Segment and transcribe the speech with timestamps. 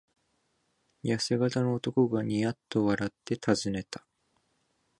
[1.03, 4.03] やせ型の男がニヤッと笑ってたずねた。